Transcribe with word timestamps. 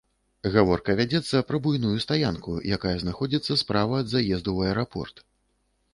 Гаворка 0.53 0.95
вядзецца 0.99 1.41
пра 1.49 1.59
буйную 1.67 1.93
стаянку, 2.05 2.55
якая 2.77 2.95
знаходзіцца 3.03 3.61
справа 3.63 4.03
ад 4.03 4.07
заезду 4.15 4.39
ў 4.39 4.59
аэрапорт. 4.71 5.15